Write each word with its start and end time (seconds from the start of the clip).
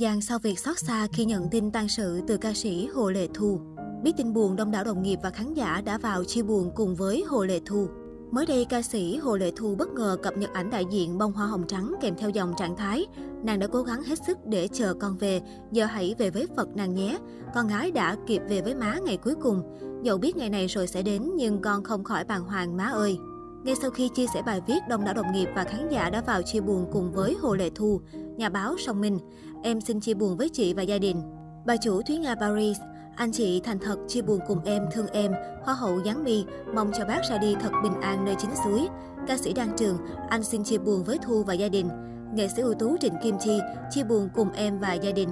Giang 0.00 0.20
sau 0.20 0.38
việc 0.38 0.58
xót 0.58 0.78
xa 0.78 1.06
khi 1.12 1.24
nhận 1.24 1.48
tin 1.48 1.70
tan 1.70 1.88
sự 1.88 2.20
từ 2.26 2.36
ca 2.36 2.52
sĩ 2.54 2.86
Hồ 2.86 3.10
Lệ 3.10 3.28
Thu. 3.34 3.60
Biết 4.02 4.12
tin 4.16 4.32
buồn, 4.32 4.56
đông 4.56 4.70
đảo 4.70 4.84
đồng 4.84 5.02
nghiệp 5.02 5.18
và 5.22 5.30
khán 5.30 5.54
giả 5.54 5.82
đã 5.84 5.98
vào 5.98 6.24
chia 6.24 6.42
buồn 6.42 6.70
cùng 6.74 6.94
với 6.94 7.24
Hồ 7.28 7.44
Lệ 7.44 7.60
Thu. 7.66 7.86
Mới 8.30 8.46
đây, 8.46 8.64
ca 8.64 8.82
sĩ 8.82 9.16
Hồ 9.16 9.36
Lệ 9.36 9.52
Thu 9.56 9.74
bất 9.74 9.88
ngờ 9.88 10.16
cập 10.22 10.36
nhật 10.36 10.52
ảnh 10.52 10.70
đại 10.70 10.84
diện 10.90 11.18
bông 11.18 11.32
hoa 11.32 11.46
hồng 11.46 11.64
trắng 11.68 11.94
kèm 12.00 12.14
theo 12.18 12.30
dòng 12.30 12.52
trạng 12.58 12.76
thái. 12.76 13.06
Nàng 13.44 13.58
đã 13.58 13.66
cố 13.66 13.82
gắng 13.82 14.02
hết 14.02 14.18
sức 14.26 14.38
để 14.46 14.68
chờ 14.72 14.94
con 14.94 15.16
về, 15.16 15.40
giờ 15.72 15.84
hãy 15.84 16.14
về 16.18 16.30
với 16.30 16.46
Phật 16.56 16.68
nàng 16.76 16.94
nhé. 16.94 17.18
Con 17.54 17.68
gái 17.68 17.90
đã 17.90 18.16
kịp 18.26 18.42
về 18.48 18.60
với 18.60 18.74
má 18.74 18.98
ngày 19.04 19.16
cuối 19.16 19.34
cùng. 19.42 19.62
Dẫu 20.02 20.18
biết 20.18 20.36
ngày 20.36 20.50
này 20.50 20.66
rồi 20.66 20.86
sẽ 20.86 21.02
đến 21.02 21.30
nhưng 21.36 21.60
con 21.60 21.84
không 21.84 22.04
khỏi 22.04 22.24
bàng 22.24 22.44
hoàng 22.44 22.76
má 22.76 22.84
ơi. 22.84 23.18
Ngay 23.64 23.74
sau 23.82 23.90
khi 23.90 24.08
chia 24.08 24.26
sẻ 24.34 24.42
bài 24.46 24.60
viết, 24.66 24.78
đông 24.88 25.04
đảo 25.04 25.14
đồng 25.14 25.32
nghiệp 25.32 25.48
và 25.54 25.64
khán 25.64 25.88
giả 25.88 26.10
đã 26.10 26.20
vào 26.20 26.42
chia 26.42 26.60
buồn 26.60 26.86
cùng 26.92 27.12
với 27.12 27.36
Hồ 27.40 27.54
Lệ 27.54 27.70
Thu. 27.74 28.00
Nhà 28.36 28.48
báo 28.48 28.74
Song 28.78 29.00
Minh, 29.00 29.18
em 29.62 29.80
xin 29.80 30.00
chia 30.00 30.14
buồn 30.14 30.36
với 30.36 30.48
chị 30.48 30.74
và 30.74 30.82
gia 30.82 30.98
đình. 30.98 31.22
Bà 31.66 31.76
chủ 31.76 32.02
Thúy 32.02 32.18
Nga 32.18 32.34
Paris, 32.34 32.78
anh 33.16 33.32
chị 33.32 33.60
thành 33.60 33.78
thật 33.78 33.96
chia 34.08 34.22
buồn 34.22 34.40
cùng 34.48 34.60
em, 34.64 34.82
thương 34.92 35.06
em, 35.06 35.32
hoa 35.62 35.74
hậu 35.74 36.02
Giáng 36.04 36.24
My, 36.24 36.44
mong 36.74 36.92
cho 36.98 37.04
bác 37.04 37.20
ra 37.30 37.38
đi 37.38 37.54
thật 37.60 37.70
bình 37.82 38.00
an 38.00 38.24
nơi 38.24 38.34
chính 38.38 38.50
suối. 38.64 38.88
Ca 39.26 39.36
sĩ 39.36 39.52
Đan 39.52 39.68
Trường, 39.76 39.98
anh 40.28 40.42
xin 40.42 40.64
chia 40.64 40.78
buồn 40.78 41.04
với 41.04 41.18
Thu 41.26 41.42
và 41.42 41.54
gia 41.54 41.68
đình. 41.68 41.88
Nghệ 42.34 42.48
sĩ 42.48 42.62
ưu 42.62 42.74
tú 42.74 42.96
Trịnh 43.00 43.14
Kim 43.22 43.36
Chi, 43.40 43.60
chia 43.90 44.04
buồn 44.04 44.28
cùng 44.34 44.52
em 44.52 44.78
và 44.78 44.94
gia 44.94 45.12
đình. 45.12 45.28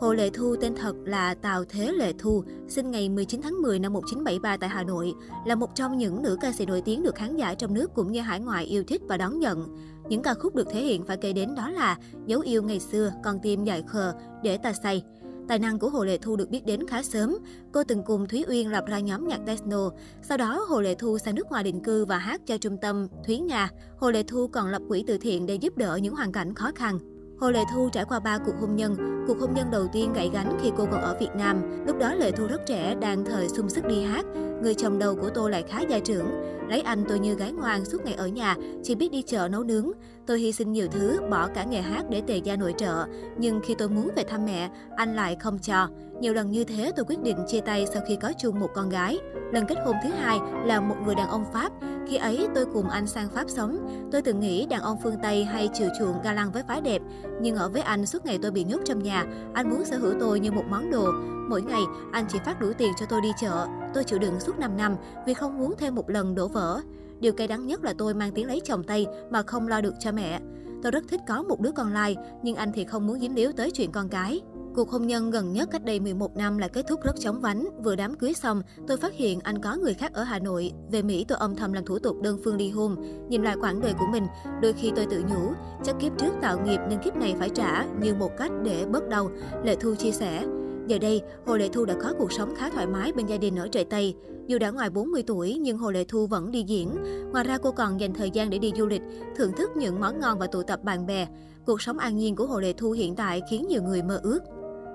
Hồ 0.00 0.12
Lệ 0.12 0.30
Thu 0.30 0.56
tên 0.60 0.74
thật 0.74 0.96
là 1.04 1.34
Tào 1.34 1.64
Thế 1.68 1.92
Lệ 1.92 2.12
Thu, 2.18 2.44
sinh 2.68 2.90
ngày 2.90 3.08
19 3.08 3.42
tháng 3.42 3.62
10 3.62 3.78
năm 3.78 3.92
1973 3.92 4.56
tại 4.56 4.70
Hà 4.70 4.82
Nội, 4.82 5.14
là 5.46 5.54
một 5.54 5.74
trong 5.74 5.98
những 5.98 6.22
nữ 6.22 6.36
ca 6.40 6.52
sĩ 6.52 6.66
nổi 6.66 6.82
tiếng 6.84 7.02
được 7.02 7.14
khán 7.14 7.36
giả 7.36 7.54
trong 7.54 7.74
nước 7.74 7.94
cũng 7.94 8.12
như 8.12 8.20
hải 8.20 8.40
ngoại 8.40 8.64
yêu 8.64 8.84
thích 8.86 9.02
và 9.08 9.16
đón 9.16 9.38
nhận. 9.38 9.76
Những 10.12 10.22
ca 10.22 10.34
khúc 10.34 10.54
được 10.54 10.68
thể 10.70 10.80
hiện 10.80 11.04
phải 11.04 11.16
kể 11.16 11.32
đến 11.32 11.54
đó 11.54 11.70
là 11.70 11.96
Dấu 12.26 12.40
yêu 12.40 12.62
ngày 12.62 12.80
xưa, 12.80 13.12
Con 13.24 13.38
tim 13.42 13.64
dại 13.64 13.82
khờ, 13.86 14.12
Để 14.42 14.56
ta 14.56 14.72
say. 14.72 15.02
Tài 15.48 15.58
năng 15.58 15.78
của 15.78 15.88
Hồ 15.88 16.04
Lệ 16.04 16.18
Thu 16.18 16.36
được 16.36 16.50
biết 16.50 16.66
đến 16.66 16.86
khá 16.86 17.02
sớm. 17.02 17.36
Cô 17.72 17.84
từng 17.84 18.02
cùng 18.02 18.28
Thúy 18.28 18.44
Uyên 18.48 18.70
lập 18.70 18.84
ra 18.86 19.00
nhóm 19.00 19.28
nhạc 19.28 19.40
techno. 19.46 19.90
Sau 20.22 20.38
đó, 20.38 20.64
Hồ 20.68 20.80
Lệ 20.80 20.94
Thu 20.94 21.18
sang 21.18 21.34
nước 21.34 21.46
ngoài 21.50 21.64
định 21.64 21.80
cư 21.80 22.04
và 22.04 22.18
hát 22.18 22.40
cho 22.46 22.58
trung 22.58 22.76
tâm 22.82 23.06
Thúy 23.26 23.38
Nga. 23.38 23.70
Hồ 23.98 24.10
Lệ 24.10 24.22
Thu 24.22 24.48
còn 24.48 24.68
lập 24.68 24.82
quỹ 24.88 25.04
từ 25.06 25.18
thiện 25.18 25.46
để 25.46 25.54
giúp 25.54 25.76
đỡ 25.76 25.98
những 26.02 26.14
hoàn 26.14 26.32
cảnh 26.32 26.54
khó 26.54 26.70
khăn. 26.74 26.98
Hồ 27.40 27.50
Lệ 27.50 27.60
Thu 27.74 27.88
trải 27.92 28.04
qua 28.04 28.20
3 28.20 28.38
cuộc 28.38 28.54
hôn 28.60 28.76
nhân. 28.76 28.96
Cuộc 29.26 29.40
hôn 29.40 29.54
nhân 29.54 29.70
đầu 29.70 29.86
tiên 29.92 30.12
gãy 30.12 30.30
gánh 30.32 30.58
khi 30.62 30.70
cô 30.76 30.86
còn 30.92 31.00
ở 31.02 31.16
Việt 31.20 31.30
Nam. 31.36 31.84
Lúc 31.86 31.98
đó 31.98 32.14
Lệ 32.14 32.30
Thu 32.30 32.46
rất 32.46 32.60
trẻ, 32.66 32.94
đang 33.00 33.24
thời 33.24 33.48
sung 33.48 33.68
sức 33.68 33.86
đi 33.86 34.02
hát. 34.02 34.24
Người 34.62 34.74
chồng 34.74 34.98
đầu 34.98 35.16
của 35.16 35.30
tôi 35.34 35.50
lại 35.50 35.64
khá 35.68 35.80
gia 35.80 35.98
trưởng. 35.98 36.26
Lấy 36.68 36.80
anh 36.80 37.04
tôi 37.08 37.18
như 37.18 37.34
gái 37.34 37.52
ngoan 37.52 37.84
suốt 37.84 38.04
ngày 38.04 38.14
ở 38.14 38.26
nhà, 38.26 38.56
chỉ 38.82 38.94
biết 38.94 39.12
đi 39.12 39.22
chợ 39.22 39.48
nấu 39.48 39.62
nướng. 39.62 39.90
Tôi 40.26 40.40
hy 40.40 40.52
sinh 40.52 40.72
nhiều 40.72 40.86
thứ, 40.90 41.20
bỏ 41.30 41.48
cả 41.54 41.64
nghề 41.64 41.80
hát 41.80 42.04
để 42.10 42.22
tề 42.26 42.36
gia 42.36 42.56
nội 42.56 42.74
trợ. 42.78 43.06
Nhưng 43.38 43.60
khi 43.64 43.74
tôi 43.74 43.88
muốn 43.88 44.10
về 44.16 44.24
thăm 44.24 44.44
mẹ, 44.44 44.70
anh 44.96 45.16
lại 45.16 45.36
không 45.40 45.58
cho. 45.58 45.88
Nhiều 46.20 46.34
lần 46.34 46.50
như 46.50 46.64
thế 46.64 46.92
tôi 46.96 47.04
quyết 47.08 47.22
định 47.22 47.36
chia 47.46 47.60
tay 47.60 47.86
sau 47.92 48.02
khi 48.08 48.16
có 48.16 48.32
chung 48.38 48.60
một 48.60 48.68
con 48.74 48.88
gái. 48.88 49.18
Lần 49.52 49.66
kết 49.66 49.78
hôn 49.86 49.96
thứ 50.04 50.10
hai 50.10 50.38
là 50.64 50.80
một 50.80 50.96
người 51.04 51.14
đàn 51.14 51.28
ông 51.28 51.44
Pháp. 51.52 51.72
Khi 52.08 52.16
ấy 52.16 52.48
tôi 52.54 52.66
cùng 52.72 52.88
anh 52.88 53.06
sang 53.06 53.28
Pháp 53.28 53.50
sống. 53.50 53.78
Tôi 54.12 54.22
từng 54.22 54.40
nghĩ 54.40 54.66
đàn 54.66 54.80
ông 54.80 54.98
phương 55.02 55.16
Tây 55.22 55.44
hay 55.44 55.68
chiều 55.74 55.88
chuộng 55.98 56.22
ga 56.24 56.32
lăng 56.32 56.52
với 56.52 56.62
phái 56.68 56.80
đẹp. 56.80 57.02
Nhưng 57.40 57.56
ở 57.56 57.68
với 57.68 57.82
anh 57.82 58.06
suốt 58.06 58.24
ngày 58.24 58.38
tôi 58.42 58.50
bị 58.50 58.64
nhốt 58.64 58.80
trong 58.84 59.02
nhà. 59.02 59.26
Anh 59.54 59.70
muốn 59.70 59.84
sở 59.84 59.98
hữu 59.98 60.12
tôi 60.20 60.40
như 60.40 60.52
một 60.52 60.64
món 60.70 60.90
đồ. 60.90 61.12
Mỗi 61.48 61.62
ngày 61.62 61.82
anh 62.12 62.24
chỉ 62.28 62.38
phát 62.44 62.60
đủ 62.60 62.72
tiền 62.78 62.92
cho 63.00 63.06
tôi 63.06 63.20
đi 63.20 63.32
chợ. 63.40 63.66
Tôi 63.94 64.04
chịu 64.04 64.18
đựng 64.18 64.40
suốt 64.40 64.58
5 64.58 64.76
năm 64.76 64.96
vì 65.26 65.34
không 65.34 65.58
muốn 65.58 65.74
thêm 65.78 65.94
một 65.94 66.10
lần 66.10 66.34
đổ 66.34 66.48
vỡ. 66.48 66.80
Điều 67.20 67.32
cay 67.32 67.48
đắng 67.48 67.66
nhất 67.66 67.84
là 67.84 67.94
tôi 67.98 68.14
mang 68.14 68.32
tiếng 68.32 68.46
lấy 68.46 68.60
chồng 68.64 68.84
Tây 68.84 69.06
mà 69.30 69.42
không 69.42 69.68
lo 69.68 69.80
được 69.80 69.94
cho 69.98 70.12
mẹ. 70.12 70.40
Tôi 70.82 70.92
rất 70.92 71.04
thích 71.08 71.20
có 71.28 71.42
một 71.42 71.60
đứa 71.60 71.70
con 71.72 71.92
lai, 71.92 72.16
nhưng 72.42 72.56
anh 72.56 72.72
thì 72.74 72.84
không 72.84 73.06
muốn 73.06 73.20
dính 73.20 73.34
líu 73.34 73.52
tới 73.52 73.70
chuyện 73.70 73.92
con 73.92 74.08
cái. 74.08 74.40
Cuộc 74.74 74.90
hôn 74.90 75.06
nhân 75.06 75.30
gần 75.30 75.52
nhất 75.52 75.68
cách 75.70 75.84
đây 75.84 76.00
11 76.00 76.36
năm 76.36 76.58
là 76.58 76.68
kết 76.68 76.86
thúc 76.88 77.00
rất 77.02 77.16
chóng 77.20 77.40
vánh. 77.40 77.68
Vừa 77.84 77.96
đám 77.96 78.14
cưới 78.14 78.32
xong, 78.34 78.62
tôi 78.88 78.96
phát 78.96 79.14
hiện 79.14 79.40
anh 79.40 79.62
có 79.62 79.76
người 79.76 79.94
khác 79.94 80.12
ở 80.12 80.22
Hà 80.22 80.38
Nội. 80.38 80.72
Về 80.90 81.02
Mỹ 81.02 81.24
tôi 81.28 81.38
âm 81.38 81.56
thầm 81.56 81.72
làm 81.72 81.84
thủ 81.84 81.98
tục 81.98 82.16
đơn 82.22 82.38
phương 82.44 82.56
ly 82.56 82.70
hôn. 82.70 82.96
Nhìn 83.28 83.42
lại 83.42 83.56
quãng 83.60 83.80
đời 83.80 83.92
của 83.98 84.06
mình, 84.12 84.26
đôi 84.62 84.72
khi 84.72 84.92
tôi 84.96 85.06
tự 85.06 85.22
nhủ, 85.22 85.52
chắc 85.84 85.96
kiếp 86.00 86.18
trước 86.18 86.32
tạo 86.40 86.64
nghiệp 86.64 86.78
nên 86.88 86.98
kiếp 86.98 87.16
này 87.16 87.34
phải 87.38 87.50
trả 87.50 87.84
như 88.00 88.14
một 88.14 88.30
cách 88.38 88.50
để 88.64 88.86
bớt 88.86 89.08
đau. 89.08 89.30
Lệ 89.64 89.76
Thu 89.80 89.94
chia 89.94 90.12
sẻ. 90.12 90.44
Giờ 90.86 90.98
đây, 90.98 91.22
Hồ 91.46 91.56
Lệ 91.56 91.68
Thu 91.72 91.84
đã 91.84 91.94
có 92.02 92.14
cuộc 92.18 92.32
sống 92.32 92.54
khá 92.56 92.70
thoải 92.70 92.86
mái 92.86 93.12
bên 93.12 93.26
gia 93.26 93.36
đình 93.36 93.56
ở 93.56 93.68
trời 93.68 93.84
Tây. 93.84 94.14
Dù 94.46 94.58
đã 94.58 94.70
ngoài 94.70 94.90
40 94.90 95.22
tuổi 95.26 95.58
nhưng 95.60 95.78
Hồ 95.78 95.90
Lệ 95.90 96.04
Thu 96.04 96.26
vẫn 96.26 96.50
đi 96.50 96.62
diễn. 96.62 96.96
Ngoài 97.32 97.44
ra 97.44 97.58
cô 97.58 97.72
còn 97.72 98.00
dành 98.00 98.14
thời 98.14 98.30
gian 98.30 98.50
để 98.50 98.58
đi 98.58 98.72
du 98.76 98.86
lịch, 98.86 99.02
thưởng 99.36 99.52
thức 99.56 99.70
những 99.76 100.00
món 100.00 100.20
ngon 100.20 100.38
và 100.38 100.46
tụ 100.46 100.62
tập 100.62 100.84
bạn 100.84 101.06
bè. 101.06 101.26
Cuộc 101.66 101.82
sống 101.82 101.98
an 101.98 102.16
nhiên 102.16 102.36
của 102.36 102.46
Hồ 102.46 102.60
Lệ 102.60 102.72
Thu 102.72 102.90
hiện 102.90 103.14
tại 103.14 103.42
khiến 103.50 103.66
nhiều 103.68 103.82
người 103.82 104.02
mơ 104.02 104.20
ước. 104.22 104.40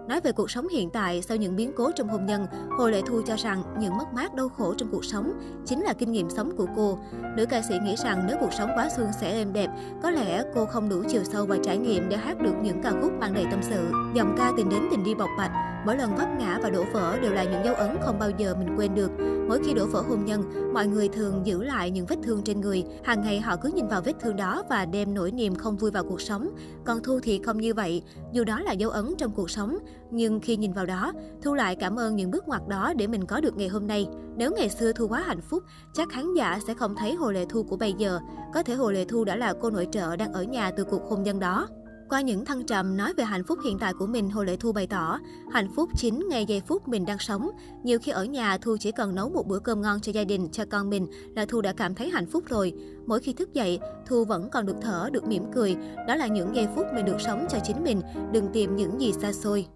Nói 0.07 0.21
về 0.21 0.31
cuộc 0.31 0.51
sống 0.51 0.67
hiện 0.67 0.89
tại 0.89 1.21
sau 1.21 1.37
những 1.37 1.55
biến 1.55 1.71
cố 1.75 1.91
trong 1.95 2.07
hôn 2.07 2.25
nhân, 2.25 2.47
Hồ 2.77 2.89
Lệ 2.89 3.01
Thu 3.05 3.21
cho 3.27 3.35
rằng 3.35 3.63
những 3.79 3.97
mất 3.97 4.13
mát 4.13 4.33
đau 4.33 4.49
khổ 4.49 4.73
trong 4.77 4.89
cuộc 4.91 5.05
sống 5.05 5.39
chính 5.65 5.81
là 5.81 5.93
kinh 5.93 6.11
nghiệm 6.11 6.29
sống 6.29 6.57
của 6.57 6.67
cô. 6.75 6.99
Nữ 7.35 7.45
ca 7.45 7.61
sĩ 7.69 7.75
nghĩ 7.83 7.95
rằng 8.03 8.23
nếu 8.27 8.37
cuộc 8.39 8.53
sống 8.53 8.69
quá 8.75 8.89
suôn 8.97 9.07
sẻ 9.21 9.31
êm 9.31 9.53
đẹp, 9.53 9.69
có 10.03 10.11
lẽ 10.11 10.43
cô 10.55 10.65
không 10.65 10.89
đủ 10.89 11.03
chiều 11.09 11.23
sâu 11.23 11.45
và 11.45 11.57
trải 11.63 11.77
nghiệm 11.77 12.09
để 12.09 12.17
hát 12.17 12.41
được 12.41 12.53
những 12.63 12.81
ca 12.83 12.91
khúc 13.01 13.11
mang 13.19 13.33
đầy 13.33 13.45
tâm 13.51 13.59
sự. 13.63 13.91
Dòng 14.13 14.35
ca 14.37 14.51
tình 14.57 14.69
đến 14.69 14.81
tình 14.91 15.03
đi 15.03 15.15
bộc 15.15 15.29
bạch, 15.37 15.51
mỗi 15.85 15.97
lần 15.97 16.15
vấp 16.15 16.27
ngã 16.39 16.59
và 16.63 16.69
đổ 16.69 16.83
vỡ 16.93 17.17
đều 17.21 17.31
là 17.31 17.43
những 17.43 17.65
dấu 17.65 17.75
ấn 17.75 17.97
không 18.01 18.19
bao 18.19 18.29
giờ 18.37 18.55
mình 18.55 18.75
quên 18.77 18.95
được. 18.95 19.11
Mỗi 19.47 19.59
khi 19.63 19.73
đổ 19.73 19.85
vỡ 19.85 20.01
hôn 20.01 20.25
nhân, 20.25 20.43
mọi 20.73 20.87
người 20.87 21.07
thường 21.09 21.41
giữ 21.45 21.63
lại 21.63 21.91
những 21.91 22.05
vết 22.05 22.15
thương 22.23 22.41
trên 22.43 22.61
người. 22.61 22.83
Hàng 23.03 23.21
ngày 23.21 23.39
họ 23.39 23.55
cứ 23.55 23.69
nhìn 23.69 23.87
vào 23.87 24.01
vết 24.01 24.13
thương 24.19 24.35
đó 24.35 24.63
và 24.69 24.85
đem 24.85 25.13
nỗi 25.13 25.31
niềm 25.31 25.55
không 25.55 25.77
vui 25.77 25.91
vào 25.91 26.03
cuộc 26.03 26.21
sống. 26.21 26.49
Còn 26.85 27.03
Thu 27.03 27.19
thì 27.23 27.41
không 27.43 27.57
như 27.57 27.73
vậy, 27.73 28.01
dù 28.31 28.43
đó 28.43 28.59
là 28.59 28.71
dấu 28.71 28.89
ấn 28.89 29.15
trong 29.17 29.31
cuộc 29.31 29.49
sống, 29.49 29.77
nhưng 30.11 30.39
khi 30.39 30.57
nhìn 30.57 30.73
vào 30.73 30.85
đó, 30.85 31.13
Thu 31.41 31.53
lại 31.53 31.75
cảm 31.75 31.99
ơn 31.99 32.15
những 32.15 32.31
bước 32.31 32.47
ngoặt 32.47 32.61
đó 32.67 32.93
để 32.97 33.07
mình 33.07 33.25
có 33.25 33.41
được 33.41 33.57
ngày 33.57 33.67
hôm 33.67 33.87
nay. 33.87 34.07
Nếu 34.35 34.51
ngày 34.51 34.69
xưa 34.69 34.91
Thu 34.91 35.07
quá 35.07 35.23
hạnh 35.25 35.41
phúc, 35.41 35.63
chắc 35.93 36.09
khán 36.09 36.33
giả 36.33 36.59
sẽ 36.67 36.73
không 36.73 36.95
thấy 36.95 37.15
Hồ 37.15 37.31
Lệ 37.31 37.45
Thu 37.49 37.63
của 37.63 37.77
bây 37.77 37.93
giờ. 37.93 38.19
Có 38.53 38.63
thể 38.63 38.73
Hồ 38.73 38.91
Lệ 38.91 39.05
Thu 39.05 39.23
đã 39.23 39.35
là 39.35 39.53
cô 39.61 39.69
nội 39.69 39.87
trợ 39.91 40.15
đang 40.15 40.33
ở 40.33 40.43
nhà 40.43 40.71
từ 40.71 40.83
cuộc 40.83 41.01
hôn 41.09 41.23
nhân 41.23 41.39
đó. 41.39 41.67
Qua 42.09 42.21
những 42.21 42.45
thăng 42.45 42.65
trầm 42.65 42.97
nói 42.97 43.13
về 43.13 43.23
hạnh 43.23 43.43
phúc 43.43 43.59
hiện 43.63 43.79
tại 43.79 43.93
của 43.93 44.07
mình, 44.07 44.29
Hồ 44.29 44.43
Lệ 44.43 44.55
Thu 44.55 44.71
bày 44.71 44.87
tỏ, 44.87 45.19
hạnh 45.51 45.67
phúc 45.75 45.89
chính 45.97 46.29
ngay 46.29 46.45
giây 46.45 46.61
phút 46.67 46.87
mình 46.87 47.05
đang 47.05 47.19
sống. 47.19 47.49
Nhiều 47.83 47.99
khi 47.99 48.11
ở 48.11 48.25
nhà, 48.25 48.57
Thu 48.57 48.77
chỉ 48.79 48.91
cần 48.91 49.15
nấu 49.15 49.29
một 49.29 49.47
bữa 49.47 49.59
cơm 49.59 49.81
ngon 49.81 49.99
cho 50.01 50.11
gia 50.11 50.23
đình, 50.23 50.49
cho 50.51 50.65
con 50.65 50.89
mình 50.89 51.07
là 51.35 51.45
Thu 51.45 51.61
đã 51.61 51.73
cảm 51.73 51.95
thấy 51.95 52.09
hạnh 52.09 52.25
phúc 52.25 52.43
rồi. 52.47 52.73
Mỗi 53.05 53.19
khi 53.19 53.33
thức 53.33 53.53
dậy, 53.53 53.79
Thu 54.05 54.25
vẫn 54.25 54.49
còn 54.49 54.65
được 54.65 54.75
thở, 54.81 55.09
được 55.11 55.27
mỉm 55.27 55.43
cười. 55.55 55.75
Đó 56.07 56.15
là 56.15 56.27
những 56.27 56.55
giây 56.55 56.67
phút 56.75 56.85
mình 56.95 57.05
được 57.05 57.21
sống 57.21 57.45
cho 57.49 57.57
chính 57.67 57.83
mình, 57.83 58.01
đừng 58.31 58.47
tìm 58.53 58.75
những 58.75 59.01
gì 59.01 59.13
xa 59.13 59.33
xôi. 59.33 59.67